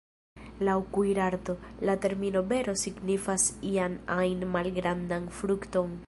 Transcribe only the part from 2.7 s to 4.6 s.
signifas ian ajn